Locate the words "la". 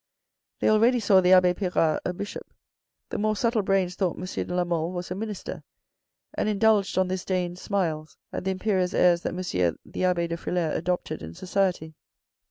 4.55-4.63